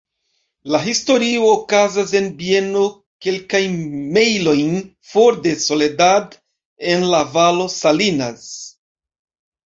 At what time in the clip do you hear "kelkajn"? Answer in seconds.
3.25-3.75